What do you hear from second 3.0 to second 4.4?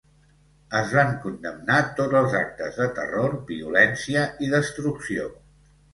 terror, violència